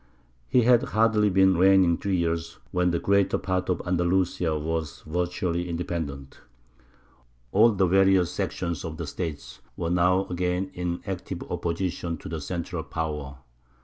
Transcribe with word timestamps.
He 0.47 0.63
had 0.63 0.81
hardly 0.81 1.29
been 1.29 1.55
reigning 1.57 1.95
three 1.95 2.15
years 2.15 2.57
when 2.71 2.89
the 2.89 2.97
greater 2.97 3.37
part 3.37 3.69
of 3.69 3.83
Andalusia 3.85 4.57
was 4.57 5.03
virtually 5.05 5.69
independent. 5.69 6.39
All 7.51 7.71
the 7.73 7.85
various 7.85 8.35
factions 8.35 8.83
of 8.83 8.97
the 8.97 9.05
State 9.05 9.59
were 9.77 9.91
now 9.91 10.25
again 10.25 10.71
in 10.73 11.03
active 11.05 11.43
opposition 11.51 12.17
to 12.17 12.27
the 12.27 12.41
central 12.41 12.81
power. 12.81 13.37